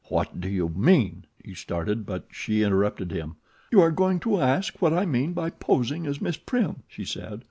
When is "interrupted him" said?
2.63-3.35